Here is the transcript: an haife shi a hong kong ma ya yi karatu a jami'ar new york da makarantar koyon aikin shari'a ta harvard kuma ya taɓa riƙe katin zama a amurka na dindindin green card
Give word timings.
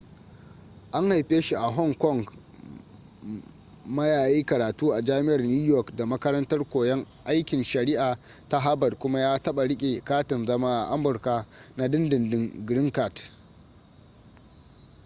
an 0.91 1.11
haife 1.11 1.41
shi 1.41 1.55
a 1.55 1.69
hong 1.71 1.93
kong 1.95 2.27
ma 3.85 4.05
ya 4.07 4.25
yi 4.25 4.43
karatu 4.45 4.87
a 4.93 5.01
jami'ar 5.01 5.41
new 5.41 5.65
york 5.65 5.95
da 5.97 6.05
makarantar 6.05 6.63
koyon 6.69 7.05
aikin 7.25 7.63
shari'a 7.63 8.17
ta 8.49 8.59
harvard 8.59 8.99
kuma 8.99 9.19
ya 9.19 9.37
taɓa 9.39 9.67
riƙe 9.67 10.01
katin 10.03 10.45
zama 10.45 10.83
a 10.83 10.91
amurka 10.93 11.45
na 11.77 11.87
dindindin 11.87 12.65
green 12.65 12.91
card 12.91 13.13